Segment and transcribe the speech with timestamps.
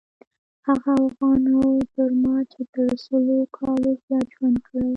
[0.67, 4.87] هغه اوغان او جرما چې تر سلو کالو زیات ژوند کړی.